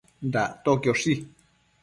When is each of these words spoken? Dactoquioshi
Dactoquioshi 0.33 1.13